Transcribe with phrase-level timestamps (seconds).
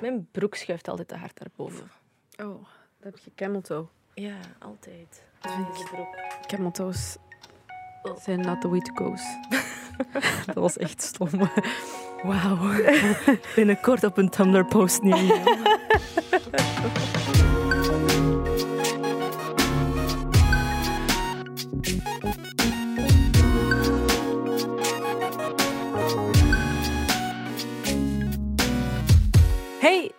[0.00, 1.90] Mijn broek schuift altijd te hard daarboven.
[2.42, 2.64] Oh,
[3.00, 3.86] dat heb je camel toe.
[4.14, 5.22] Ja, altijd.
[5.40, 6.16] Deze broek.
[6.46, 7.16] Camel toes
[8.02, 8.18] Oh.
[8.18, 9.22] zijn not the way to go's.
[10.46, 11.28] dat was echt stom.
[12.22, 12.58] Wauw.
[13.56, 15.40] Binnenkort op een Tumblr post neer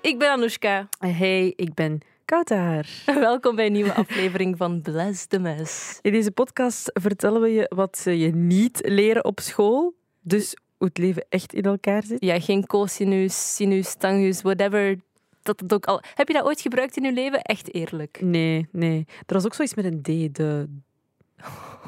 [0.01, 0.87] ik ben Anoushka.
[0.99, 2.85] Hey, ik ben Kautar.
[3.05, 5.99] Welkom bij een nieuwe aflevering van Bless the Mess.
[6.01, 9.93] In deze podcast vertellen we je wat ze je niet leren op school.
[10.21, 12.23] Dus hoe het leven echt in elkaar zit.
[12.23, 14.99] Ja, geen cosinus, sinus, tangus, whatever.
[15.41, 16.01] Dat het ook al...
[16.13, 17.41] Heb je dat ooit gebruikt in je leven?
[17.41, 18.21] Echt eerlijk.
[18.21, 19.05] Nee, nee.
[19.25, 20.35] Er was ook zoiets met een D.
[20.35, 20.69] De...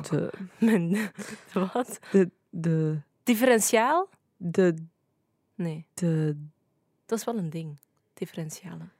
[0.09, 0.29] De...
[0.59, 0.97] Men.
[1.53, 1.99] Wat?
[2.11, 2.29] De...
[2.49, 2.97] De...
[3.23, 4.09] Differentiaal?
[4.37, 4.73] De...
[5.55, 6.37] Nee, De...
[7.05, 7.79] dat is wel een ding.
[8.13, 8.91] Differentialen.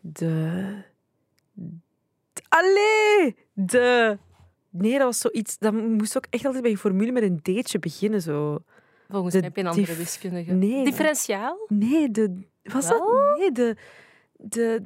[0.00, 0.82] De...
[2.48, 3.36] Allee!
[3.52, 4.18] De...
[4.70, 5.58] Nee, dat was zoiets...
[5.58, 8.58] Dat moest ook echt altijd bij een formule met een D'tje beginnen, zo.
[9.08, 10.52] Volgens mij heb je een andere wiskundige.
[10.52, 10.84] Nee.
[10.84, 11.66] Differentiaal?
[11.68, 12.40] Nee, de...
[12.62, 12.98] Was Wel?
[12.98, 13.38] dat?
[13.38, 13.76] Nee, de...
[14.36, 14.82] De...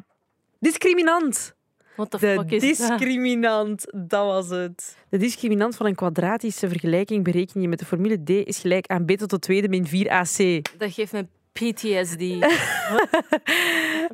[0.59, 1.55] Discriminant.
[1.97, 2.89] What the De fuck is dat?
[2.89, 4.97] discriminant, dat was het.
[5.09, 9.05] De discriminant van een kwadratische vergelijking bereken je met de formule D is gelijk aan
[9.05, 10.77] b tot de tweede min 4ac.
[10.79, 11.27] Dat geeft me
[11.59, 12.21] PTSD.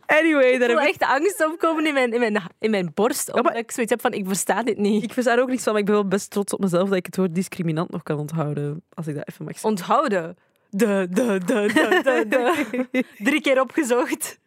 [0.06, 1.00] Anyway, Ik daar voel heb ik...
[1.00, 3.28] echt angst opkomen in mijn, in mijn, in mijn borst.
[3.28, 5.02] Omdat maar- ik zoiets heb van, ik versta dit niet.
[5.02, 6.98] Ik versta er ook niks van, maar ik ben wel best trots op mezelf dat
[6.98, 8.82] ik het woord discriminant nog kan onthouden.
[8.94, 9.70] Als ik dat even mag zeggen.
[9.70, 10.36] Onthouden.
[10.70, 12.26] De, de, de, de, de,
[12.90, 13.04] de.
[13.30, 14.38] Drie keer opgezocht.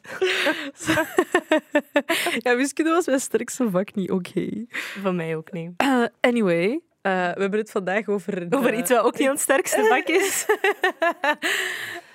[2.38, 4.64] ja, wiskunde was mijn sterkste vak niet oké.
[5.02, 5.70] Van mij ook niet.
[5.76, 8.50] Eh, anyway, eh, we hebben het vandaag over...
[8.50, 10.46] de- Over iets wat ook niet ons sterkste vak is.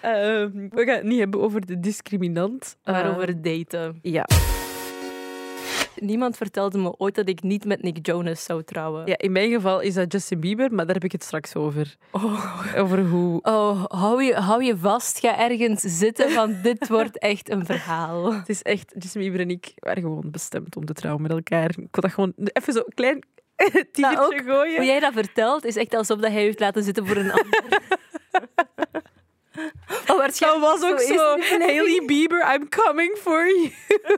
[0.05, 2.77] Eh, we gaan het niet hebben over de discriminant.
[2.83, 3.99] Maar Eh, over daten.
[4.01, 4.25] Ja.
[5.99, 9.05] Niemand vertelde me ooit dat ik niet met Nick Jonas zou trouwen.
[9.07, 11.95] ja, in mijn geval is dat Justin Bieber, maar daar heb ik het straks over.
[12.11, 12.65] Oh.
[12.77, 13.39] Over hoe...
[13.41, 15.19] Oh, hou je, hou je vast.
[15.19, 18.33] Ga ergens zitten, want dit wordt echt een verhaal.
[18.33, 21.69] Het is echt, Justin Bieber en ik waren gewoon bestemd om te trouwen met elkaar.
[21.69, 23.19] Ik wil dat gewoon even zo klein
[23.91, 24.75] tienertje ook, gooien.
[24.75, 27.63] Hoe jij dat vertelt, is echt alsof dat hij heeft laten zitten voor een ander.
[30.11, 31.37] Oh, Dat was ook zo.
[31.59, 33.71] Hailey Bieber, I'm coming for you.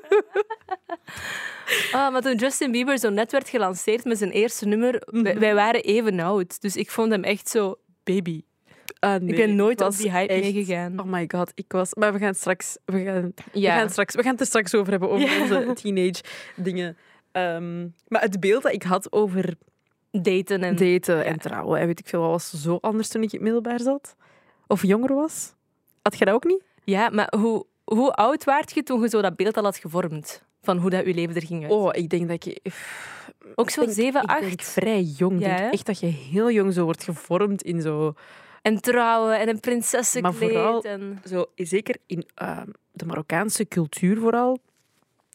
[1.91, 5.23] Ah, maar toen Justin Bieber zo net werd gelanceerd met zijn eerste nummer, Mhm.
[5.23, 6.61] wij, wij waren even oud.
[6.61, 8.41] Dus ik vond hem echt zo baby.
[8.99, 10.99] Ah, nee, ik ben nooit was die hype meegegaan.
[10.99, 11.93] Oh my god, ik was...
[11.93, 12.77] Maar we gaan straks...
[12.85, 15.39] We gaan, we gaan, straks, we gaan het er straks over hebben, over Ja.
[15.41, 16.23] onze teenage
[16.55, 16.97] dingen.
[17.31, 19.53] Ehm, maar het beeld dat ik had over
[20.11, 20.75] daten en...
[20.75, 23.43] daten en trouwen en weet ik veel, wat was zo anders toen ik in het
[23.43, 24.15] middelbaar zat.
[24.67, 25.53] Of jonger was.
[26.07, 26.63] Had je dat ook niet?
[26.84, 30.44] Ja, maar hoe, hoe oud waart je toen je zo dat beeld al had gevormd?
[30.62, 31.72] Van hoe dat je leven er ging uit?
[31.72, 32.62] Oh, ik denk dat je...
[33.56, 34.40] Ook zo ik denk- 7, Ik 8.
[34.41, 35.40] denk vrij jong.
[35.40, 38.13] Ja, denk echt dat je heel jong zo wordt gevormd in zo...
[38.62, 40.40] En trouwen en een prinsessenkleed.
[40.40, 41.22] Maar vooral- En...
[41.25, 44.57] zo zeker in ehm, de Marokkaanse cultuur vooral,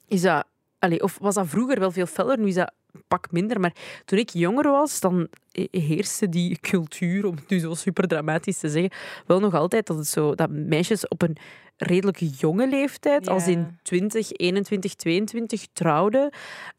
[0.09, 0.45] is dat...
[0.79, 2.73] Allee, of was dat vroeger wel veel feller, nu is dat
[3.09, 3.61] pak minder.
[3.61, 8.09] Maar toen ik jonger was, dan he- heerste die cultuur, om het nu zo super
[8.09, 8.91] dramatisch te zeggen,
[9.27, 11.37] wel nog altijd dat, het zo, dat meisjes op een
[11.77, 16.31] redelijk jonge leeftijd, als in 20, 21, 22, trouwden.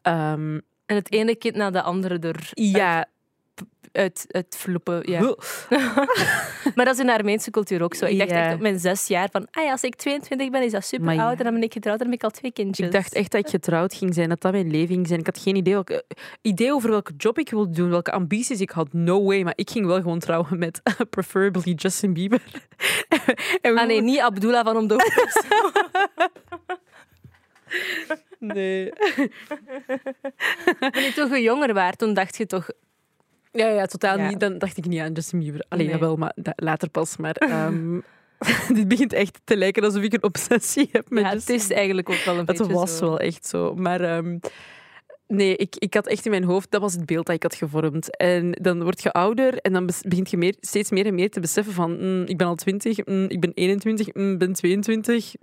[0.02, 3.06] Ehm, En het ene kind na de andere er ja,
[3.92, 5.12] uit, uit vloepen.
[5.12, 5.20] Ja.
[6.76, 8.06] Maar dat is in de Armeense cultuur ook zo.
[8.06, 8.44] Ik dacht Ja.
[8.46, 11.06] echt op mijn zes jaar van, ah ja, als ik 22 ben, is dat super
[11.06, 11.28] Maar ja.
[11.28, 11.38] oud.
[11.38, 12.88] En dan ben ik getrouwd en dan heb ik al twee kindjes.
[12.88, 15.20] Ik dacht echt dat ik getrouwd ging zijn, dat dat mijn leven ging zijn.
[15.20, 16.04] Ik had geen idee, welke,
[16.42, 18.94] idee over welke job ik wilde doen, welke ambities ik had.
[18.94, 22.42] No way, maar ik ging wel gewoon trouwen met preferably Justin Bieber.
[23.62, 25.04] en Ah nee, niet Abdullah van Omdoog.
[28.40, 28.90] nee.
[30.80, 32.68] Toen je toch jonger was, toen dacht je toch...
[33.54, 34.30] Ja, ja, totaal Ja.
[34.30, 34.40] niet.
[34.40, 35.66] Dan dacht ik niet aan Justin Bieber.
[35.70, 35.94] Alleen Nee.
[35.96, 37.18] jawel, maar later pas.
[37.18, 38.00] Maar ehm,
[38.78, 41.72] dit begint echt te lijken alsof ik een obsessie heb met Ja, het Justin is
[41.72, 43.06] eigenlijk ook wel een Het beetje was zo.
[43.06, 43.76] wel echt zo.
[43.76, 44.38] Maar ehm,
[45.28, 47.56] nee, ik, ik had echt in mijn hoofd, dat was het beeld dat ik had
[47.56, 48.18] gevormd.
[48.18, 51.40] En dan word je ouder en dan begint je meer, steeds meer en meer te
[51.40, 55.34] beseffen van mm, ik ben al 20, mm, ik ben 21, mm, ik ben 22.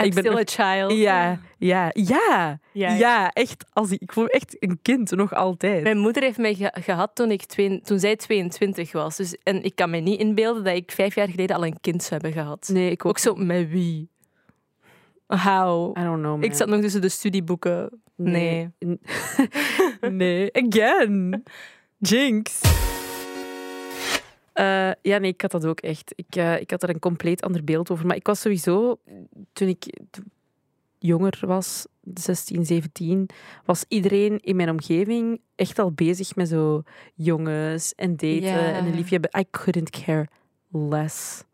[0.00, 0.98] I'm ik ben still nog- a child.
[0.98, 2.92] Ja, ja, ja, Ja.
[2.94, 3.64] ja, echt.
[3.72, 5.82] Als ik, ik voel me echt een kind, nog altijd.
[5.82, 9.16] Mijn moeder heeft mij ge- gehad toen, ik twee, toen zij 22 was.
[9.16, 12.02] Dus, en ik kan me niet inbeelden dat ik vijf jaar geleden al een kind
[12.02, 12.68] zou hebben gehad.
[12.72, 13.10] Nee, ik ook.
[13.10, 14.08] Ook zo, met wie?
[15.26, 15.98] How?
[15.98, 16.42] I don't know, man.
[16.42, 18.00] Ik zat nog tussen de studieboeken.
[18.16, 18.68] Nee.
[20.00, 21.42] nee, again.
[21.98, 22.60] Jinx.
[24.52, 26.12] Eh, ja, nee, ik had dat ook echt.
[26.16, 28.06] Ik, eh, ik had er een compleet ander beeld over.
[28.06, 28.98] Maar ik was sowieso,
[29.52, 29.86] toen ik
[30.98, 33.28] jonger was, 16, 17,
[33.64, 36.82] was iedereen in mijn omgeving echt al bezig met zo
[37.14, 39.40] jongens en daten en een liefje hebben.
[39.40, 40.28] I couldn't care
[40.68, 41.44] less.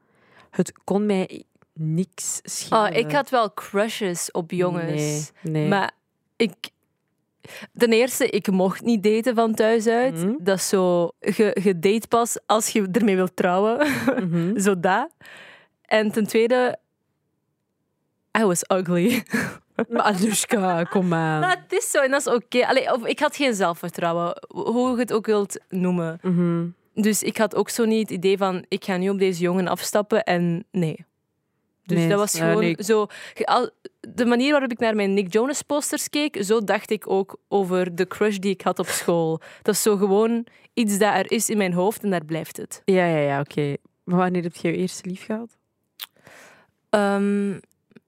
[0.50, 2.90] Het kon mij niks schelen.
[2.90, 5.32] Oh, ik had wel crushes op jongens.
[5.42, 5.68] Nee, nee.
[5.68, 5.92] Maar
[6.36, 6.54] ik...
[7.76, 10.14] Ten eerste, ik mocht niet daten van thuis uit.
[10.14, 10.34] Mhm.
[10.38, 11.10] Dat is zo...
[11.18, 13.86] Je, je date pas als je ermee wilt trouwen.
[14.20, 14.58] Mhm.
[14.64, 15.08] zo dat.
[15.82, 16.78] En ten tweede...
[18.38, 19.22] I was ugly.
[19.88, 21.40] Maar Anushka, kom aan.
[21.40, 22.92] Maar het is zo en dat is oké.
[22.92, 26.18] Of Ik had geen zelfvertrouwen, hoe je het ook wilt noemen.
[26.22, 26.66] Mhm.
[26.94, 29.68] Dus ik had ook zo niet het idee van, ik ga nu op deze jongen
[29.68, 31.04] afstappen en nee.
[31.86, 32.76] Dus Nee, dat was ja, gewoon nee.
[32.78, 33.06] zo...
[34.00, 37.94] De manier waarop ik naar mijn Nick Jonas posters keek, zo dacht ik ook over
[37.94, 39.40] de crush die ik had op school.
[39.62, 42.82] Dat is zo gewoon iets dat er is in mijn hoofd en daar blijft het.
[42.84, 43.76] Ja, ja, ja, oké.
[44.04, 45.56] Maar wanneer heb je je eerste lief gehad?
[46.90, 47.54] Ehm,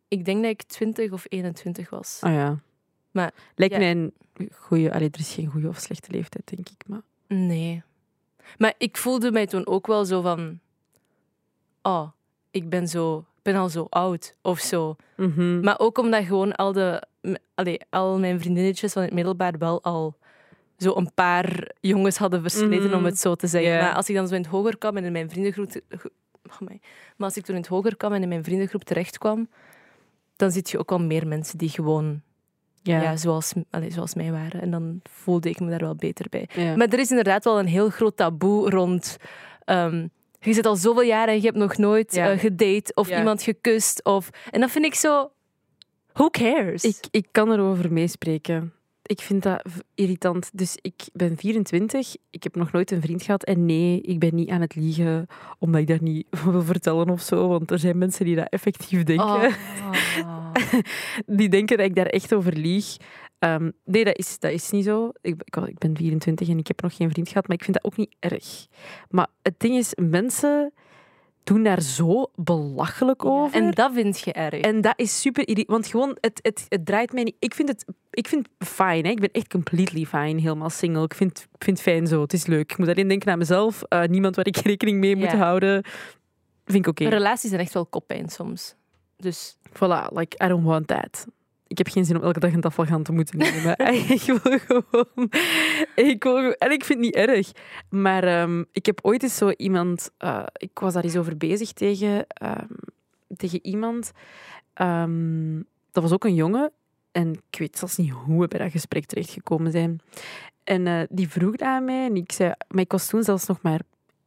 [0.08, 2.18] ik denk dat ik 20 of 21 was.
[2.22, 2.58] Oh ja.
[3.10, 3.80] Maar, Lijkt ja.
[3.80, 4.12] mij een
[4.52, 4.92] goede...
[4.92, 6.84] Allee, er is geen goede of slechte leeftijd, denk ik.
[6.86, 7.02] Maar...
[7.26, 7.82] Nee.
[8.58, 10.60] Maar ik voelde mij toen ook wel zo van...
[11.82, 12.08] Oh,
[12.50, 14.96] ik ben, zo, ben al zo oud of zo.
[15.16, 15.60] Mhm.
[15.60, 17.02] Maar ook omdat gewoon al, de,
[17.54, 20.16] allee, al mijn vriendinnetjes van het middelbaar wel al
[20.76, 22.94] zo een paar jongens hadden versleten, Mhm.
[22.94, 23.78] om het zo te zeggen.
[23.78, 25.70] Maar als ik dan zo in het hoger kwam en in mijn vriendengroep...
[26.60, 26.80] Amai.
[27.16, 29.48] Maar als ik toen in het hoger kwam en in mijn vriendengroep terecht kwam,
[30.36, 32.20] dan zit je ook wel meer mensen die gewoon
[32.82, 33.02] ja.
[33.02, 33.16] ja.
[33.16, 34.60] zoals, allee, zoals mij waren.
[34.60, 36.48] En dan voelde ik me daar wel beter bij.
[36.76, 39.16] Maar er is inderdaad wel een heel groot taboe rond.
[39.64, 40.06] ehm,
[40.40, 42.30] je zit al zoveel jaar en je hebt nog nooit Ja.
[42.30, 43.18] eh, gedate of Ja.
[43.18, 44.04] iemand gekust.
[44.04, 44.30] Of...
[44.50, 45.30] En dat vind ik zo.
[46.12, 46.84] Who cares?
[46.84, 48.72] Ik, ik kan erover meespreken.
[49.02, 49.62] Ik vind dat
[49.94, 50.50] irritant.
[50.52, 52.16] Dus ik ben 24.
[52.30, 53.44] Ik heb nog nooit een vriend gehad.
[53.44, 55.26] En nee, ik ben niet aan het liegen
[55.58, 57.48] omdat ik daar niet wil vertellen of zo.
[57.48, 59.26] Want er zijn mensen die dat effectief denken.
[59.26, 60.52] Oh.
[61.26, 62.96] Die denken dat ik daar echt over lieg.
[63.38, 65.10] Ehm, nee, dat is, dat is niet zo.
[65.20, 67.48] Ik, ik, ik ben 24 en ik heb nog geen vriend gehad.
[67.48, 68.66] Maar ik vind dat ook niet erg.
[69.10, 70.72] Maar het ding is, mensen
[71.44, 73.62] doen daar zo belachelijk over.
[73.62, 74.60] En dat vind je erg.
[74.60, 75.68] En dat is super irritant.
[75.68, 77.36] Want gewoon, het, het, het draait mij niet.
[77.38, 77.84] Ik vind het
[78.18, 79.04] ik vind fijn.
[79.04, 79.10] Hè.
[79.10, 81.04] Ik ben echt completely fine, helemaal single.
[81.04, 82.22] Ik vind, vind het fijn zo.
[82.22, 82.72] Het is leuk.
[82.72, 83.82] Ik moet alleen denken aan mezelf.
[83.82, 85.84] Eh, niemand waar ik rekening mee moet houden.
[86.64, 87.08] Vind ik oké.
[87.08, 88.74] Relaties zijn echt wel koppijn soms.
[89.16, 91.26] Dus Voilà, like, I don't want that.
[91.68, 93.78] Ik heb geen zin om elke dag een tafel te moeten nemen.
[94.18, 95.30] ik wil gewoon...
[95.94, 97.52] Ik wil, en ik vind het niet erg.
[97.90, 100.10] Maar ehm, ik heb ooit eens zo iemand...
[100.18, 102.74] eh, ik was daar eens over bezig tegen, ehm,
[103.36, 104.12] tegen iemand.
[104.74, 105.56] Ehm,
[105.92, 106.72] dat was ook een jongen.
[107.12, 110.00] En ik weet zelfs niet hoe we bij dat gesprek terechtgekomen zijn.
[110.64, 112.04] En eh, die vroeg aan mij.
[112.04, 112.52] En ik zei...
[112.68, 113.80] Maar ik was toen zelfs nog maar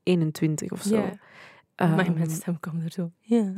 [0.04, 1.10] 21 of zo.
[1.90, 1.96] Ja.
[1.96, 3.12] Maar mijn stem kwam er zo.
[3.20, 3.54] Ja.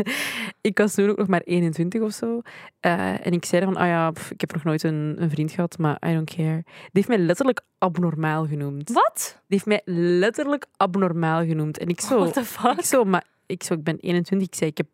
[0.60, 2.40] ik was toen ook nog maar 21 of zo.
[2.80, 5.30] Eh, en ik zei dan van, ah ja, pff, ik heb nog nooit een, een
[5.30, 6.62] vriend gehad, maar I don't care.
[6.64, 8.92] Die heeft mij letterlijk abnormaal genoemd.
[8.92, 9.40] Wat?
[9.46, 9.80] Die heeft mij
[10.18, 11.78] letterlijk abnormaal genoemd.
[11.78, 12.78] En ik zo, What the fuck?
[12.78, 14.48] ik zo, maar ik zo, ik ben 21.
[14.48, 14.88] Ik zei, ik heb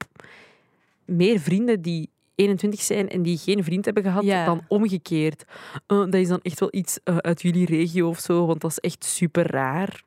[1.04, 4.44] meer vrienden die 21 zijn en die geen vriend hebben gehad Ja.
[4.44, 5.44] dan omgekeerd.
[5.86, 8.70] Eh, dat is dan echt wel iets eh, uit jullie regio of zo, want dat
[8.70, 10.02] is echt super raar.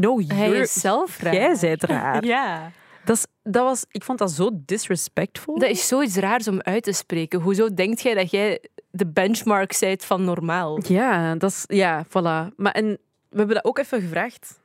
[0.00, 1.34] No, Hij is zelf raar.
[1.34, 2.24] Jij bent raar.
[2.34, 2.70] Ja.
[3.04, 5.58] Dat, is, dat was, ik vond dat zo disrespectful.
[5.58, 7.40] Dat is zoiets raars om uit te spreken.
[7.40, 10.78] Hoezo denkt jij dat jij de benchmark bent van normaal?
[10.86, 12.54] Ja, dat is, ja, voilà.
[12.56, 12.86] Maar en
[13.28, 14.60] we hebben dat ook even gevraagd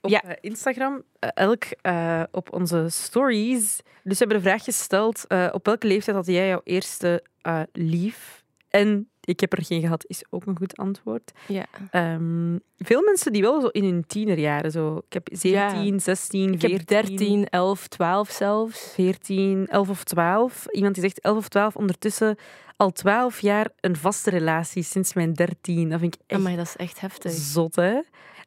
[0.00, 0.22] op Ja.
[0.22, 1.02] eh, Instagram.
[1.18, 3.76] Eh, elk eh, op onze stories.
[4.02, 8.44] Dus we hebben de vraag gesteld: op welke leeftijd had jij jouw eerste eh, lief?
[8.68, 11.32] En ik heb er geen gehad, is ook een goed antwoord.
[11.48, 11.66] Ja.
[11.90, 14.96] Ehm, veel mensen die wel zo in hun tienerjaren, zo.
[14.96, 18.92] Ik heb 17, 16, Ik 14, heb 13, 11, 12 zelfs.
[18.94, 20.66] 14, 11 of 12.
[20.70, 22.36] Iemand die zegt 11 of 12, ondertussen
[22.76, 25.88] al 12 jaar een vaste relatie sinds mijn 13.
[25.88, 27.32] Dat vind ik echt Maar dat is echt heftig.
[27.32, 27.92] zot, hè?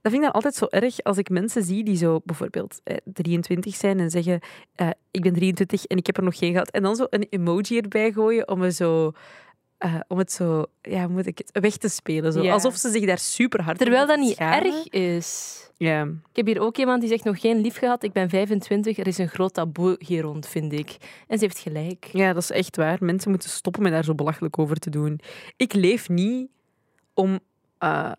[0.01, 2.98] Dat vind ik dan altijd zo erg als ik mensen zie die zo bijvoorbeeld eh,
[3.03, 4.39] 23 zijn en zeggen:
[4.75, 6.70] eh, Ik ben 23 en ik heb er nog geen gehad.
[6.70, 9.12] En dan zo een emoji erbij gooien om, me zo,
[9.77, 12.34] eh, om het zo, ja, moet ik het, weg te spelen.
[12.34, 12.41] Zo.
[12.41, 12.53] Ja.
[12.53, 14.65] Alsof ze zich daar super hard Terwijl dat niet schamen.
[14.65, 15.60] erg is.
[15.77, 16.03] Ja.
[16.03, 18.03] Ik heb hier ook iemand die zegt nog geen lief gehad.
[18.03, 18.98] Ik ben 25.
[18.98, 20.98] Er is een groot taboe hier rond, vind ik.
[21.27, 22.10] En ze heeft gelijk.
[22.12, 22.98] ja, dat is echt waar.
[23.00, 25.20] Mensen moeten stoppen met daar zo belachelijk over te doen.
[25.55, 26.50] Ik leef niet
[27.13, 27.39] om
[27.77, 28.12] eh,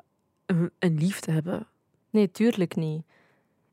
[0.47, 1.67] een, een lief te hebben.
[2.11, 3.03] Nee, tuurlijk niet.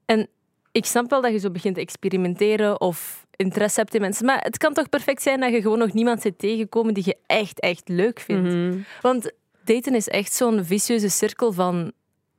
[0.06, 0.28] En
[0.74, 4.26] ik snap wel dat je zo begint te experimenteren of interesse hebt in mensen.
[4.26, 7.18] Maar het kan toch perfect zijn dat je gewoon nog niemand zit tegenkomen die je
[7.26, 8.50] echt, echt leuk vindt.
[8.54, 8.78] Mhm.
[9.02, 9.32] Want
[9.64, 11.92] daten is echt zo'n vicieuze cirkel van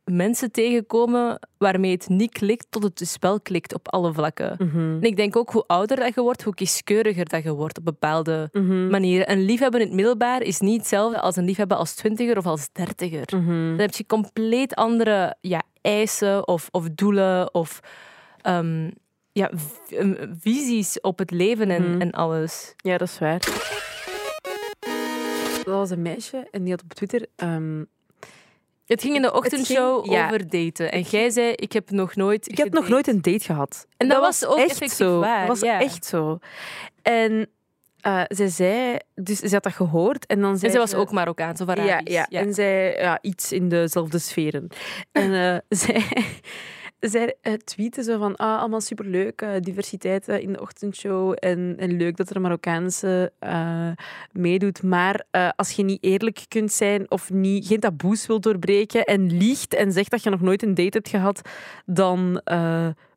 [0.04, 4.54] mensen tegenkomen waarmee het niet klikt, tot het dus wel klikt op alle vlakken.
[4.58, 4.78] Mhm.
[4.78, 7.84] En ik denk ook hoe ouder dat je wordt, hoe kieskeuriger dat je wordt op
[7.84, 8.88] bepaalde Mhm.
[8.90, 9.30] manieren.
[9.30, 12.68] Een liefhebben in het middelbaar is niet hetzelfde als een liefhebben als twintiger of als
[12.72, 13.26] dertiger.
[13.26, 17.80] Dan heb je compleet andere ja, eisen of, of doelen of
[18.44, 18.90] ehm,
[19.32, 20.10] ja, v- eh,
[20.40, 22.00] visies op het leven en, Mhm.
[22.00, 22.74] en alles.
[22.76, 23.38] Ja, dat is waar.
[25.64, 27.26] Dat was een meisje en die had op Twitter...
[27.36, 27.84] ehm,
[28.86, 30.24] Het ging in de ochtendshow ging- ja.
[30.26, 30.92] over daten.
[30.92, 33.86] En jij zei, ik heb nog nooit ik heb nog nooit een date gehad.
[33.96, 35.20] En dat was ook echt zo.
[35.20, 35.80] waar, Dat was ja.
[35.80, 36.38] echt zo.
[37.02, 37.48] En
[38.00, 38.96] eh zij zei...
[39.14, 41.66] Dus ze had dat gehoord en dan zei En zij was ze- ook Marokkaans of
[41.66, 42.12] Ja, Arabisch.
[42.28, 42.40] ja.
[42.40, 44.66] en zij ja, iets in dezelfde sferen.
[45.12, 46.06] En eh, zij,
[47.08, 51.74] zij eh, tweette zo van, ah, allemaal superleuk, eh, diversiteit eh, in de ochtendshow en,
[51.78, 53.32] en leuk dat er Marokkaanse
[54.32, 54.82] meedoet.
[54.82, 55.24] Maar
[55.56, 59.92] als je niet eerlijk kunt zijn of niet, geen taboes wilt doorbreken en liegt en
[59.92, 61.40] zegt dat je nog nooit een date hebt gehad,
[61.86, 62.40] dan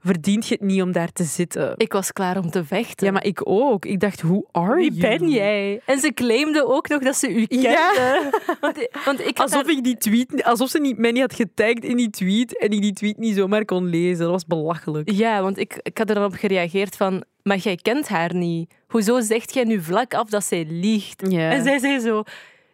[0.08, 1.74] verdient je het niet om daar te zitten.
[1.78, 3.06] Ik was klaar om te vechten.
[3.06, 3.86] ja, maar ik ook.
[3.86, 5.18] Ik dacht, hoe are Wie you?
[5.18, 5.82] ben jij?
[5.86, 7.68] En ze claimde ook nog dat ze u kende.
[7.70, 8.30] Ja.
[8.62, 11.98] Want, want ik Alsof, ik die tweet, alsof ze niet, mij niet had getagd in
[11.98, 14.18] die tweet en ik die tweet niet zomaar kon lezen.
[14.18, 15.12] Dat was belachelijk.
[15.12, 17.24] Ja, want ik, ik had er dan op gereageerd van...
[17.44, 18.74] Maar jij kent haar niet.
[18.88, 21.24] Hoezo zegt jij nu vlak af dat zij liegt?
[21.30, 21.52] Ja.
[21.52, 22.24] En zij zei zo...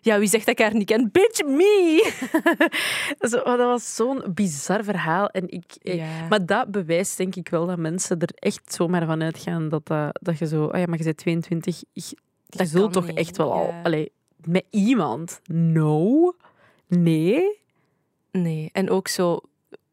[0.06, 1.10] Ja, wie zegt dat ik haar niet ken?
[1.12, 2.12] Bitch, me!
[3.30, 5.28] Zo, oh, dat was zo'n bizar verhaal.
[5.30, 6.28] En ik, ik- Ja.
[6.30, 10.20] Maar dat bewijst denk ik wel dat mensen er echt zomaar van uitgaan dat, dat,
[10.22, 10.64] dat je zo...
[10.66, 11.80] Oh ja, maar je bent 22.
[11.80, 13.68] Je, je Dat zult toch niet, echt wel al...
[13.68, 13.82] ja.
[13.84, 14.12] Allee,
[14.46, 15.42] met iemand?
[15.52, 16.34] No?
[16.88, 17.60] Nee?
[18.32, 19.40] Nee, en ook zo...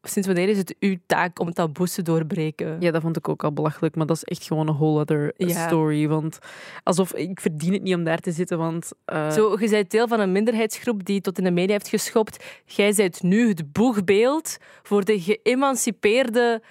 [0.03, 2.77] Sinds wanneer is het uw taak om taboes te doorbreken?
[2.79, 3.95] Ja, dat vond ik ook al belachelijk.
[3.95, 5.67] Maar dat is echt gewoon een whole other Ja.
[5.67, 6.07] story.
[6.07, 6.39] Want
[6.83, 7.13] alsof...
[7.13, 8.91] Ik verdien het niet om daar te zitten, want...
[9.05, 12.43] eh, Zo, je bent deel van een minderheidsgroep die tot in de media heeft geschopt.
[12.65, 16.61] Jij bent nu het boegbeeld voor de geëmancipeerde,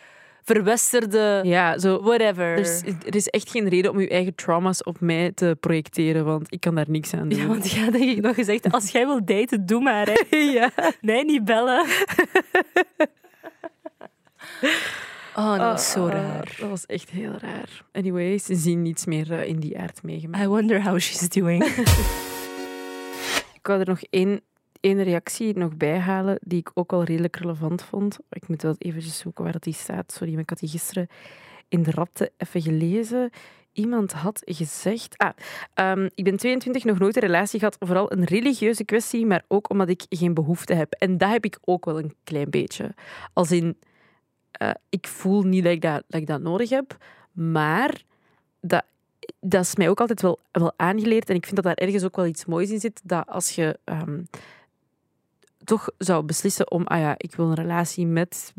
[0.42, 1.40] verwesterde...
[1.44, 2.02] Ja, zo...
[2.02, 2.44] Whatever.
[2.52, 6.24] Er is, er is echt geen reden om je eigen trauma's op mij te projecteren,
[6.24, 7.38] want ik kan daar niks aan doen.
[7.38, 10.06] Ja, want ja, denk ik nog gezegd, als jij wil daten, doe maar.
[10.30, 10.36] Hè.
[10.58, 10.70] ja.
[11.00, 11.84] Nee, niet bellen.
[15.36, 16.56] Oh, dat was zo Ah, raar.
[16.58, 17.84] Dat was echt heel raar.
[17.92, 20.44] Anyway, sindsdien niets meer eh, in die aard meegemaakt.
[20.44, 21.64] I wonder how she's doing.
[23.60, 24.40] Ik wou er nog één,
[24.80, 28.18] één reactie nog bij halen die ik ook wel redelijk relevant vond.
[28.30, 30.12] Ik moet wel eventjes zoeken waar dat die staat.
[30.12, 31.08] Sorry, maar ik had die gisteren
[31.68, 33.30] in de rapte even gelezen.
[33.72, 35.18] Iemand had gezegd...
[35.18, 35.30] Ah,
[35.74, 37.76] ehm, ik ben 22, nog nooit een relatie gehad.
[37.80, 40.92] Vooral een religieuze kwestie, maar ook omdat ik geen behoefte heb.
[40.92, 42.94] En dat heb ik ook wel een klein beetje.
[43.32, 43.76] Als in...
[44.60, 46.96] eh, ik voel niet dat ik dat, dat ik dat nodig heb,
[47.32, 48.02] maar
[48.60, 48.84] dat,
[49.40, 51.28] dat is mij ook altijd wel, wel aangeleerd.
[51.28, 53.00] En ik vind dat daar ergens ook wel iets moois in zit.
[53.04, 54.22] Dat als je ehm,
[55.64, 58.54] toch zou beslissen om, ah ja, ik wil een relatie met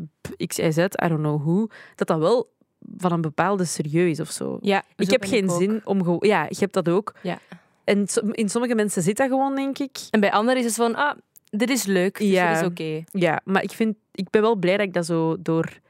[0.46, 2.50] X, Y, Z, I don't know who, dat dat wel
[2.96, 4.58] van een bepaalde serieus is of zo.
[4.60, 6.20] Ja, ik zo heb geen zin om gewoon...
[6.20, 7.14] Ja, je hebt dat ook.
[7.22, 7.38] Ja.
[7.84, 9.98] En in sommige mensen zit dat gewoon, denk ik.
[10.10, 11.16] En bij anderen is het van, ah,
[11.50, 12.52] dit is leuk, dus Ja.
[12.52, 13.04] dit is oké.
[13.12, 15.80] Ja, maar ik, vind, ik ben wel blij dat ik dat zo door...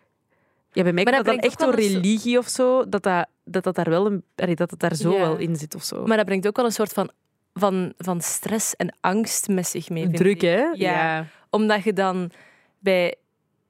[0.73, 3.65] Ja, bij mij Maar dat dat dan echt door religie of zo, dat dat, dat,
[3.65, 5.19] dat daar wel een, dat het daar zo Ja.
[5.19, 6.07] wel in zit of zo.
[6.07, 7.11] Maar dat brengt ook wel een soort van,
[7.55, 10.11] van, van stress en angst met zich mee.
[10.11, 10.41] Druk, ik.
[10.41, 10.65] hè?
[10.73, 11.27] Ja.
[11.51, 12.31] Omdat je dan
[12.79, 13.15] bij,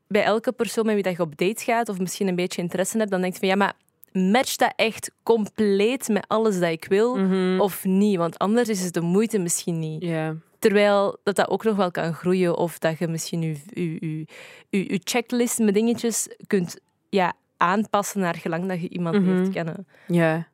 [0.09, 2.99] bij elke persoon met wie dat je op date gaat, of misschien een beetje interesse
[2.99, 3.73] hebt, dan denk je van, ja, maar
[4.13, 7.17] matcht dat echt compleet met alles dat ik wil?
[7.17, 7.61] Mhm.
[7.61, 10.03] Of niet, want anders is het de moeite misschien niet.
[10.03, 10.35] Ja.
[10.59, 14.27] Terwijl dat, dat ook nog wel kan groeien, of dat je misschien je, je, je,
[14.69, 16.77] je, je checklist met dingetjes kunt
[17.15, 19.87] ja, aanpassen naar gelang dat je iemand leert kennen.
[20.07, 20.49] Ja.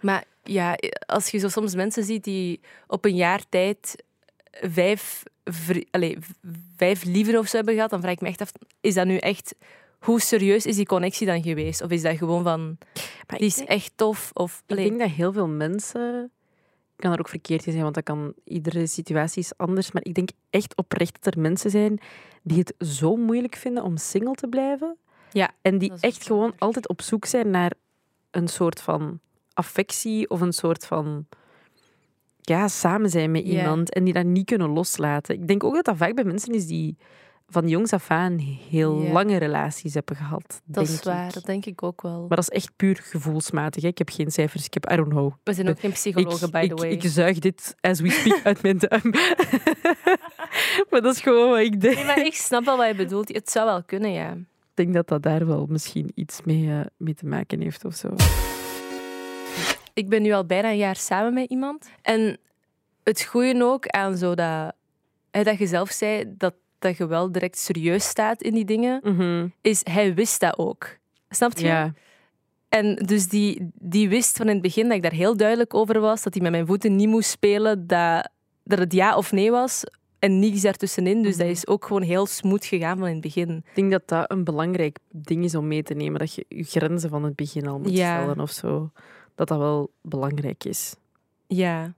[0.00, 0.76] Maar ja,
[1.06, 4.04] als je zo soms mensen ziet die op een jaar tijd
[4.50, 5.22] vijf,
[5.90, 6.18] allee,
[6.76, 9.16] vijf lieven of zo hebben gehad, dan vraag ik me echt af, is dat nu
[9.16, 9.54] echt...
[10.00, 11.82] Hoe serieus is die connectie dan geweest?
[11.82, 12.78] Of is dat gewoon van,
[13.26, 14.30] Maar die is denk, echt tof?
[14.34, 16.30] Of, ik denk dat heel veel mensen...
[16.96, 19.92] Ik kan er ook verkeerd in zijn, want dat kan, iedere situatie is anders.
[19.92, 22.00] Maar ik denk echt oprecht dat er mensen zijn
[22.42, 24.96] die het zo moeilijk vinden om single te blijven.
[25.32, 27.72] Ja, En die echt gewoon altijd op zoek zijn naar
[28.30, 29.20] een soort van
[29.52, 31.26] affectie of een soort van
[32.40, 35.34] ja, samen zijn met iemand en die dat niet kunnen loslaten.
[35.34, 36.96] Ik denk ook dat dat vaak bij mensen is die
[37.50, 38.38] van jongs af aan
[38.70, 40.60] heel lange relaties hebben gehad.
[40.64, 41.26] dat is waar.
[41.26, 41.34] ik.
[41.34, 42.18] Dat denk ik ook wel.
[42.18, 43.82] Maar dat is echt puur gevoelsmatig.
[43.82, 43.88] Hè.
[43.88, 44.64] Ik heb geen cijfers.
[44.64, 45.32] Ik heb, I don't know.
[45.42, 46.90] We zijn ook geen psychologen, ik, by ik, the way.
[46.90, 49.10] ik zuig dit as we speak uit mijn duim.
[50.90, 51.94] maar dat is gewoon wat ik denk.
[51.94, 53.28] Nee, maar ik snap wel wat je bedoelt.
[53.28, 54.36] Het zou wel kunnen, ja.
[54.80, 58.08] Denk dat dat daar wel misschien iets mee, eh, mee te maken heeft of zo.
[59.94, 61.90] Ik ben nu al bijna een jaar samen met iemand.
[62.02, 62.38] En
[63.02, 64.72] het goeie ook aan zo dat,
[65.30, 69.00] hè, dat je zelf zei, dat dat je wel direct serieus staat in die dingen,
[69.02, 69.48] Mhm.
[69.60, 70.96] is hij wist dat ook.
[71.28, 71.66] Snap je?
[71.66, 71.92] Ja.
[72.68, 76.00] En dus die, die wist van in het begin dat ik daar heel duidelijk over
[76.00, 78.28] was, dat hij met mijn voeten niet moest spelen, dat,
[78.64, 79.84] dat het ja of nee was
[80.20, 81.22] en niets daartussenin.
[81.22, 81.42] Dus Mhm.
[81.46, 83.56] dat is ook gewoon heel smooth gegaan van in het begin.
[83.56, 86.18] Ik denk dat dat een belangrijk ding is om mee te nemen.
[86.18, 88.18] Dat je je grenzen van het begin al moet Ja.
[88.20, 88.90] stellen of zo.
[89.34, 90.94] Dat dat wel belangrijk is.
[91.46, 91.94] Ja.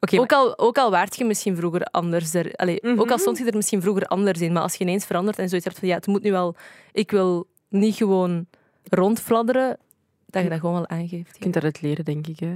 [0.00, 3.00] Oké, Ook al, ook al waart je misschien vroeger anders er, allee, Mhm.
[3.00, 5.48] ook al stond je er misschien vroeger anders in, maar als je ineens verandert en
[5.48, 6.54] zoiets hebt van ja, het moet nu wel,
[6.92, 8.46] ik wil niet gewoon
[8.84, 9.78] rondfladderen,
[10.26, 11.32] dat je dat gewoon wel aangeeft.
[11.34, 12.40] je kunt daaruit leren, denk ik.
[12.40, 12.52] Hè.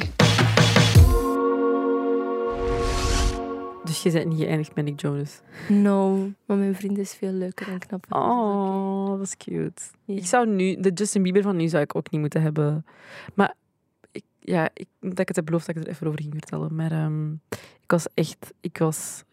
[3.85, 5.41] Dus je bent niet geëindigd met Nick Jonas.
[5.69, 8.11] No, maar mijn vriend is veel leuker en knapper.
[8.11, 9.83] dus Oh, dat is cute.
[10.07, 12.87] Ik zou nu, de Justin Bieber van nu zou ik ook niet moeten hebben.
[13.35, 13.55] Maar
[14.13, 16.75] ik, ja, ik, dat ik het heb beloofd dat ik er even over ging vertellen.
[16.75, 17.33] Maar ehm,
[17.83, 19.25] ik was echt, ik was,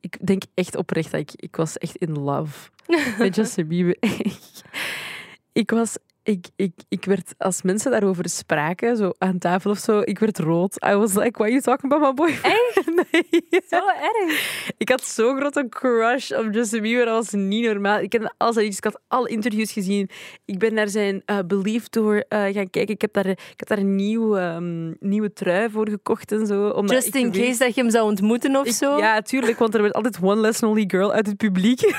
[0.00, 2.70] ik denk echt oprecht dat ik, ik was echt in love
[3.18, 3.96] met Justin Bieber.
[5.52, 5.96] ik was,
[6.28, 10.38] ik, ik, ik werd, als mensen daarover spraken, zo aan tafel of zo, ik werd
[10.38, 10.84] rood.
[10.86, 12.56] I was like, why are you talking about my boyfriend?
[13.12, 13.44] Nee.
[13.68, 14.70] Zo erg.
[14.78, 17.04] Ik had zo'n grote crush op Justin Bieber.
[17.04, 17.98] Dat was niet normaal.
[17.98, 18.86] Ik kende al zijn liedjes.
[18.86, 20.10] Ik had alle interviews gezien.
[20.44, 22.88] Ik ben naar zijn eh Believe Tour eh, gaan kijken.
[22.88, 26.68] Ik heb daar, ik heb daar een nieuwe, ehm, nieuwe trui voor gekocht en zo.
[26.68, 28.98] Omdat Just in weet- case dat je hem zou ontmoeten of Ik- zo.
[28.98, 29.58] Ja, tuurlijk.
[29.58, 31.80] Want er werd altijd one less lonely girl uit het publiek.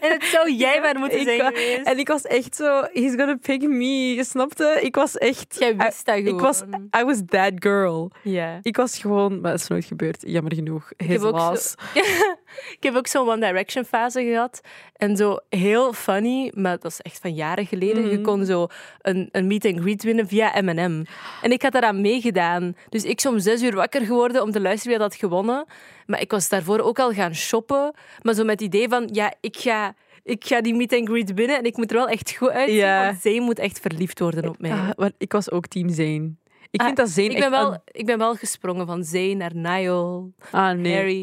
[0.00, 1.86] En het zou jij maar moeten Ik zijn geweest.
[1.86, 2.82] En ik was echt zo...
[2.92, 4.14] He's gonna pick me.
[4.14, 4.78] Je snapte?
[4.82, 5.56] Ik was echt...
[5.58, 6.34] Jij wist dat gewoon.
[6.34, 6.62] Ik was,
[7.00, 8.10] I was that girl.
[8.22, 8.58] Ja.
[8.62, 9.40] Ik was gewoon...
[9.40, 10.22] Maar dat is nooit gebeurd.
[10.26, 10.92] Jammer genoeg.
[11.08, 11.74] zo- loss.
[12.76, 14.60] Ik heb ook zo'n One Direction fase gehad.
[14.96, 18.08] En zo heel funny, maar dat is echt van jaren geleden.
[18.08, 18.22] Je Mhm.
[18.22, 18.66] kon zo
[19.02, 21.04] een, een meet and greet winnen via M&M.
[21.42, 22.76] En ik had daaraan meegedaan.
[22.88, 25.64] Dus ik om zes uur wakker geworden om te luisteren wie dat had gewonnen.
[26.06, 27.94] Maar ik was daarvoor ook al gaan shoppen.
[28.22, 29.94] Maar zo met het idee van, ja, ik ga...
[30.28, 32.76] Ik ga die meet and greet binnen en ik moet er wel echt goed uitzien,
[32.76, 33.04] Ja.
[33.04, 34.70] want zij moet echt verliefd worden op mij.
[34.70, 36.34] Ah, maar ik was ook team Zane.
[36.70, 39.54] Ik Ah, vind dat Zane ik, ben wel, ik ben wel gesprongen van Zayn naar
[39.54, 40.94] Niall, Ah, nee.
[40.94, 41.22] Harry.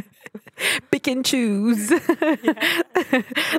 [0.88, 1.98] Pick and choose.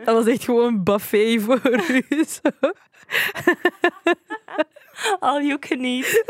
[0.05, 2.23] dat was echt gewoon een buffet voor u.
[2.27, 2.71] zo.
[5.19, 6.23] All you can eat.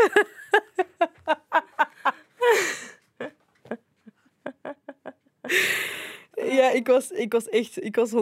[6.43, 7.84] Ja, ik was, ik was echt...
[7.84, 8.15] Ik was 100%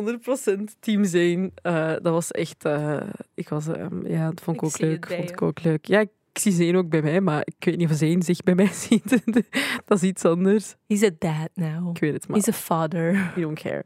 [0.80, 1.52] team Zane.
[1.62, 2.66] Eh, dat was echt...
[2.66, 3.02] eh,
[3.34, 3.68] ik was...
[3.68, 5.08] ehm, ja, dat vond ik, Ik ook leuk.
[5.18, 5.86] Vond ik ook leuk.
[5.86, 8.56] Ja, ik zie Zane ook bij mij, maar ik weet niet of Zane zich bij
[8.56, 9.22] mij ziet.
[9.86, 10.76] dat is iets anders.
[10.88, 11.90] He's a dad now.
[11.90, 13.32] Ik weet het, maar He's a father.
[13.36, 13.84] we don't care.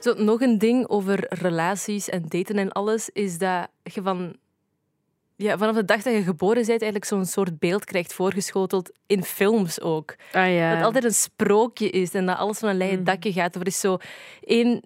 [0.00, 4.36] Zo, nog een ding over relaties en daten en alles, is dat je van...
[5.36, 9.24] Ja, vanaf de dag dat je geboren bent, eigenlijk zo'n soort beeld krijgt voorgeschoteld in
[9.24, 10.14] films ook.
[10.32, 10.68] Ah ja.
[10.68, 13.04] Dat het altijd een sprookje is en dat alles van een leien Mhm.
[13.04, 13.54] dakje gaat.
[13.54, 13.96] Er is zo
[14.40, 14.82] één,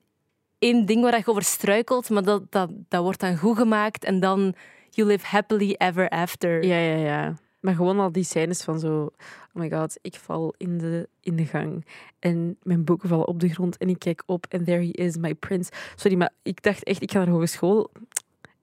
[0.58, 4.20] één ding waar je over struikelt, maar dat, dat, dat wordt dan goed gemaakt en
[4.20, 4.54] dan
[4.90, 6.64] you live happily ever after.
[6.64, 7.34] Ja, ja, ja.
[7.60, 9.10] Maar gewoon al die scènes van zo...
[9.54, 11.86] Oh my god, ik val in de, in de gang.
[12.18, 13.76] En mijn boeken vallen op de grond.
[13.76, 15.70] En ik kijk op en there he is, my prince.
[15.94, 17.90] Sorry, maar ik dacht echt, ik ga naar hogeschool.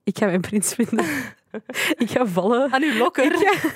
[0.04, 1.04] Ik ga mijn prins vinden.
[2.04, 2.72] ik ga vallen.
[2.72, 3.24] Aan uw lokker.
[3.24, 3.70] Ik ga,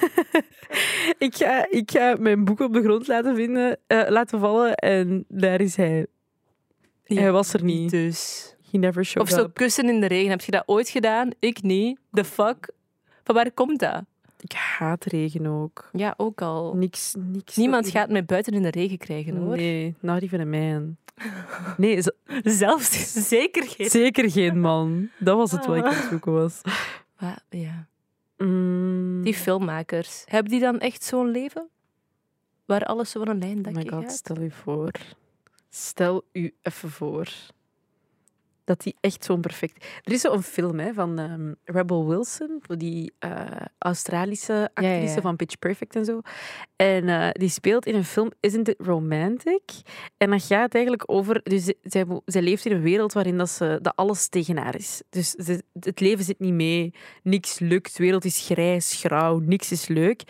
[1.26, 4.74] ik, ga, ik ga mijn boeken op de grond laten, vinden, eh, laten vallen.
[4.74, 6.06] En daar is hij.
[7.04, 7.90] Hij was er niet.
[7.90, 8.50] Dus.
[8.70, 9.54] He never showed Of zo up.
[9.54, 10.30] kussen in de regen.
[10.30, 11.30] Heb je dat ooit gedaan?
[11.38, 11.98] Ik niet.
[12.12, 12.70] The fuck?
[13.24, 14.02] Van waar komt dat?
[14.40, 15.88] Ik haat regen ook.
[15.92, 16.74] Ja, ook al.
[16.74, 17.56] Niks, niks.
[17.56, 19.56] Niemand gaat mij buiten in de regen krijgen, hoor.
[19.56, 20.96] Nee, not even a man.
[21.76, 21.98] Nee,
[22.42, 23.90] Zelfs zeker geen.
[23.90, 25.08] zeker geen man.
[25.18, 26.60] Dat was het wat ik aan het zoeken was.
[27.22, 27.86] Ah, ja.
[28.36, 29.22] Mm.
[29.22, 31.68] Die filmmakers, hebben die dan echt zo'n leven?
[32.64, 34.12] Waar alles zo van een lijn Oh my god, gaat?
[34.12, 34.92] stel u voor.
[35.70, 37.28] Stel u even voor.
[38.64, 39.84] Dat die echt zo'n perfect...
[40.02, 43.46] Er is zo'n film hè, van ehm, Rebel Wilson, die eh,
[43.78, 45.20] Australische actrice ja, ja.
[45.20, 46.20] van Pitch Perfect en zo.
[46.76, 49.62] En eh, die speelt in een film Isn't It Romantic?
[50.16, 51.40] En dat gaat eigenlijk over...
[51.42, 55.02] Dus zij, zij leeft in een wereld waarin dat, ze, dat alles tegen haar is.
[55.10, 59.72] Dus ze- het leven zit niet mee, niks lukt, de wereld is grijs, grauw, niks
[59.72, 60.22] is leuk.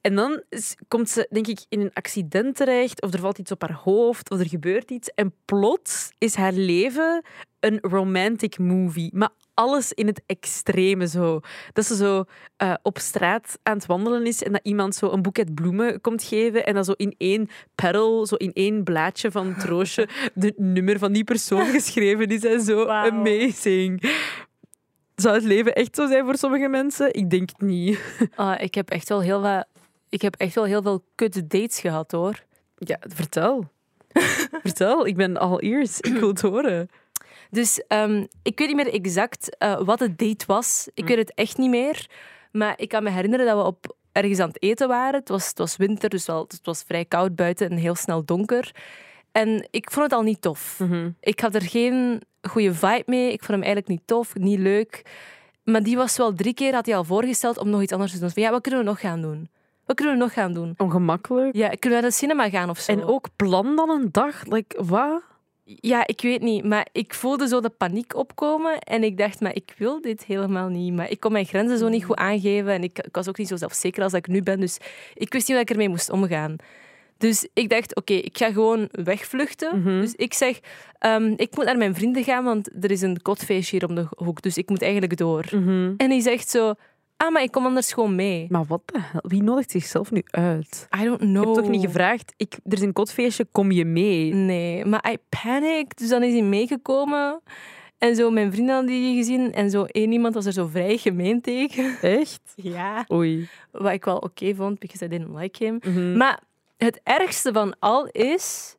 [0.00, 3.50] En dan is- komt ze, denk ik, in een accident terecht, of er valt iets
[3.50, 5.08] op haar hoofd, of er gebeurt iets.
[5.14, 7.22] En plots is haar leven
[7.60, 9.10] een romantic movie.
[9.14, 11.40] Maar alles in het extreme zo.
[11.72, 12.24] Dat ze zo
[12.56, 16.22] eh, op straat aan het wandelen is en dat iemand zo een boeket bloemen komt
[16.22, 20.52] geven en dat zo in één petal, zo in één blaadje van het roosje, de
[20.56, 22.86] nummer van die persoon geschreven is en zo.
[22.86, 24.02] Amazing.
[25.14, 27.14] Zou het leven echt zo zijn voor sommige mensen?
[27.14, 27.98] Ik denk het niet.
[28.34, 29.66] Ah, ik heb echt wel heel wat...
[30.08, 32.44] Ik heb echt wel heel veel kut dates gehad, hoor.
[32.76, 33.70] Ja, vertel.
[34.62, 36.00] Vertel, ik ben al ears.
[36.00, 36.88] Ik wil het horen.
[37.50, 40.88] Dus ehm, ik weet niet meer exact eh, wat het date was.
[40.94, 42.06] Ik weet het echt niet meer.
[42.52, 45.20] Maar ik kan me herinneren dat we op, ergens aan het eten waren.
[45.20, 48.24] Het was, het was winter, dus wel, het was vrij koud buiten en heel snel
[48.24, 48.74] donker.
[49.32, 50.78] En ik vond het al niet tof.
[50.78, 51.10] Mhm.
[51.20, 53.32] Ik had er geen goede vibe mee.
[53.32, 55.02] Ik vond hem eigenlijk niet tof, niet leuk.
[55.64, 58.18] Maar die was wel drie keer, had hij al voorgesteld om nog iets anders te
[58.18, 58.30] doen.
[58.30, 59.48] Van, ja, wat kunnen we nog gaan doen?
[59.84, 60.74] Wat kunnen we nog gaan doen?
[60.76, 61.56] Ongemakkelijk.
[61.56, 62.92] Ja, kunnen we naar de cinema gaan of zo?
[62.92, 64.44] En ook plan dan een dag?
[64.44, 65.22] Like, wat?
[65.76, 66.64] Ja, ik weet niet.
[66.64, 68.78] Maar ik voelde zo de paniek opkomen.
[68.78, 70.92] En ik dacht, maar ik wil dit helemaal niet.
[70.92, 72.72] Maar ik kon mijn grenzen zo niet goed aangeven.
[72.72, 74.60] En ik, ik was ook niet zo zelfzeker als dat ik nu ben.
[74.60, 74.78] Dus
[75.14, 76.56] ik wist niet hoe ik ermee moest omgaan.
[77.18, 79.80] Dus ik dacht, oké, ik ga gewoon wegvluchten.
[79.80, 80.00] Mhm.
[80.00, 80.60] Dus ik zeg,
[80.98, 84.06] ehm, ik moet naar mijn vrienden gaan, want er is een kotfeestje hier om de
[84.16, 84.42] hoek.
[84.42, 85.44] Dus ik moet eigenlijk door.
[85.50, 85.94] Mhm.
[85.96, 86.74] En hij zegt zo,
[87.26, 88.46] ah, maar ik kom anders gewoon mee.
[88.48, 89.20] Maar wat de hel?
[89.24, 90.88] Wie nodigt zichzelf nu uit?
[91.00, 91.44] I don't know.
[91.44, 94.34] hebt toch niet gevraagd, ik, er is een kotfeestje, kom je mee?
[94.34, 95.98] Nee, maar I panicked.
[95.98, 97.40] Dus dan is hij meegekomen.
[97.98, 99.52] En zo, mijn vrienden hadden die gezien.
[99.52, 101.98] En zo één iemand was er zo vrij gemeen tegen.
[102.00, 102.40] Echt?
[102.62, 103.04] Ja.
[103.12, 103.48] Oei.
[103.70, 105.78] Wat ik wel oké vond, because I didn't like him.
[105.82, 106.16] Mhm.
[106.16, 106.40] Maar
[106.76, 108.76] het ergste van al is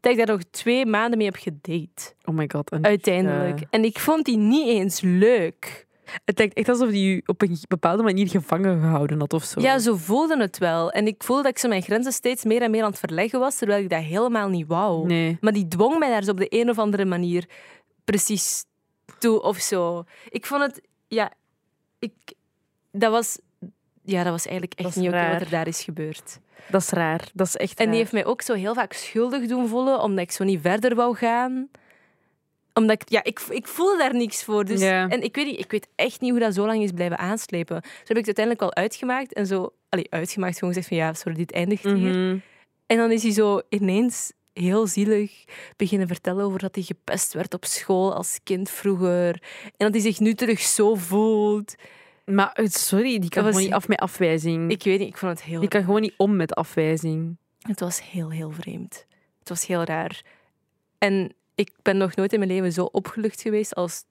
[0.00, 2.14] dat ik daar nog twee maanden mee heb gedate.
[2.24, 2.70] Oh my god.
[2.70, 3.58] En, Uiteindelijk.
[3.58, 3.66] Ja.
[3.70, 5.86] En ik vond die niet eens leuk.
[6.24, 9.60] Het lijkt echt alsof die je op een bepaalde manier gevangen gehouden had of zo.
[9.60, 10.90] Ja, zo voelde het wel.
[10.90, 13.40] En ik voelde dat ik zo mijn grenzen steeds meer en meer aan het verleggen
[13.40, 15.06] was, terwijl ik dat helemaal niet wou.
[15.06, 15.38] Nee.
[15.40, 17.48] Maar die dwong mij daar zo op de een of andere manier
[18.04, 18.64] precies
[19.18, 20.04] toe of zo.
[20.28, 21.32] Ik vond het, ja,
[21.98, 22.12] ik,
[22.92, 23.38] dat was,
[24.02, 26.38] ja, dat was eigenlijk echt niet oké wat er daar is gebeurd.
[26.70, 27.28] Dat is raar.
[27.34, 27.94] Dat is echt En die raar.
[27.94, 31.16] heeft mij ook zo heel vaak schuldig doen voelen, omdat ik zo niet verder wou
[31.16, 31.68] gaan.
[32.74, 34.64] Omdat ik, ja, ik, ik voelde daar niks voor.
[34.64, 34.80] Dus.
[35.08, 37.76] En ik weet, niet, ik weet echt niet hoe dat zo lang is blijven aanslepen.
[37.82, 41.12] Zo heb ik het uiteindelijk wel uitgemaakt en zo, allee, uitgemaakt, gewoon gezegd van ja,
[41.12, 41.94] sorry, dit eindigt hier.
[41.96, 42.38] Mhm.
[42.86, 45.44] En dan is hij zo ineens heel zielig
[45.76, 49.42] beginnen vertellen over dat hij gepest werd op school als kind vroeger.
[49.62, 51.74] En dat hij zich nu terug zo voelt.
[52.24, 54.70] Maar eh, sorry, die kan was- gewoon niet af met afwijzing.
[54.70, 55.60] Ik weet niet, ik vond het heel...
[55.60, 57.36] Die kan gewoon niet om met afwijzing.
[57.60, 59.06] Het was heel, heel vreemd.
[59.38, 60.22] Het was heel raar.
[60.98, 64.04] En ik ben nog nooit in mijn leven zo opgelucht geweest als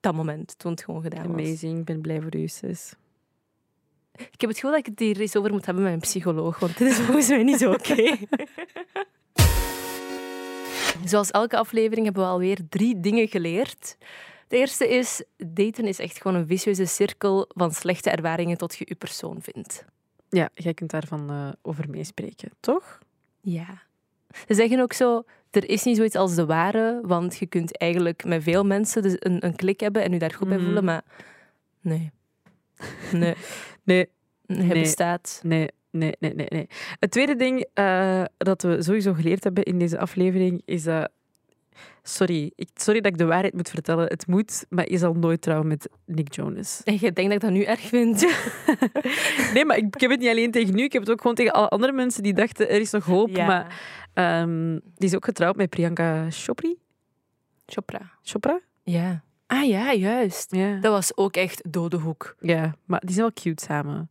[0.00, 1.40] dat moment, toen het gewoon gedaan was.
[1.40, 2.94] Amazing, ik ben blij voor u, sis.
[4.12, 6.58] Ik heb het gevoel dat ik het hier eens over moet hebben met mijn psycholoog,
[6.58, 8.16] want dit is volgens mij niet zo oké.
[11.10, 13.96] Zoals elke aflevering hebben we alweer drie dingen geleerd.
[14.48, 18.84] De eerste is, daten is echt gewoon een vicieuze cirkel van slechte ervaringen tot je
[18.88, 19.84] je persoon vindt.
[20.28, 22.98] Ja, jij kunt daarvan eh, over meespreken, toch?
[23.40, 23.82] Ja.
[24.48, 28.24] Ze zeggen ook zo, er is niet zoiets als de ware, want je kunt eigenlijk
[28.24, 30.64] met veel mensen dus een, een klik hebben en je daar goed bij Mhm.
[30.66, 31.02] voelen, maar
[31.80, 32.10] nee.
[33.12, 33.34] Nee,
[33.84, 34.08] Nee,
[34.46, 34.82] hij Nee.
[34.82, 35.40] bestaat.
[35.42, 36.46] nee, nee, nee, nee.
[36.48, 36.66] nee.
[36.98, 41.10] Het tweede ding eh, dat we sowieso geleerd hebben in deze aflevering is dat...
[42.02, 44.06] Sorry, ik, sorry dat ik de waarheid moet vertellen.
[44.06, 46.80] Het moet, maar je zal nooit trouwen met Nick Jonas.
[46.84, 48.20] En je denkt dat ik dat nu erg vind.
[49.54, 50.82] Nee, maar ik, ik heb het niet alleen tegen u.
[50.82, 53.28] Ik heb het ook gewoon tegen alle andere mensen die dachten, er is nog hoop.
[53.36, 53.46] Ja.
[53.46, 53.80] Maar
[54.14, 56.78] ehm, die is ook getrouwd met Priyanka Chopri.
[57.66, 58.10] Chopra.
[58.22, 58.60] Chopra?
[58.82, 59.22] Ja.
[59.46, 60.54] Ah ja, juist.
[60.54, 60.80] Ja.
[60.80, 62.36] Dat was ook echt dode hoek.
[62.40, 64.10] Ja, maar die zijn wel cute samen.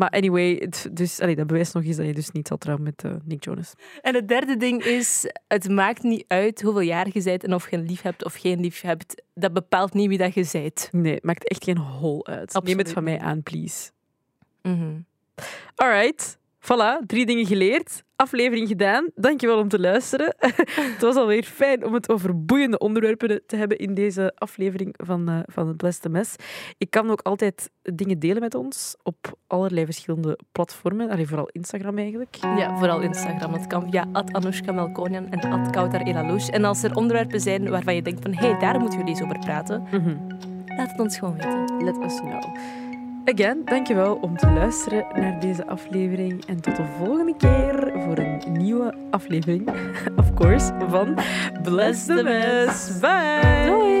[0.00, 2.84] Maar anyway, het, dus, allee, dat bewijst nog eens dat je dus niet zal trouwen
[2.84, 3.74] met eh, Nick Jonas.
[4.00, 7.70] En het derde ding is, het maakt niet uit hoeveel jaar je bent en of
[7.70, 9.22] je een lief hebt of geen lief hebt.
[9.34, 10.88] Dat bepaalt niet wie dat je bent.
[10.92, 12.60] Nee, het maakt echt geen hol uit.
[12.62, 13.90] Neem het van mij aan, please.
[14.62, 15.00] Mhm.
[15.74, 18.02] Alright, voilà, drie dingen geleerd.
[18.16, 19.10] Aflevering gedaan.
[19.14, 20.34] Dankjewel om te luisteren.
[20.94, 25.28] het was alweer fijn om het over boeiende onderwerpen te hebben in deze aflevering van,
[25.28, 26.34] eh, van het Bleste Mes.
[26.78, 31.10] Ik kan ook altijd dingen delen met ons op allerlei verschillende platformen.
[31.10, 32.34] Allee, vooral Instagram eigenlijk.
[32.40, 33.52] Ja, vooral Instagram.
[33.52, 36.52] Dat kan via Anoushka Melkonian en Kautar Elalouche.
[36.52, 39.22] En als er onderwerpen zijn waarvan je denkt van hé, hey, daar moeten we eens
[39.22, 40.16] over praten, Mhm.
[40.76, 41.84] laat het ons gewoon weten.
[41.84, 42.56] Let us know.
[43.24, 46.44] Again, dankjewel om te luisteren naar deze aflevering.
[46.46, 49.68] En tot de volgende keer voor een nieuwe aflevering,
[50.20, 51.18] of course, van
[51.62, 52.98] Bless the Mess.
[52.98, 53.66] Bye!
[53.66, 54.00] Doei!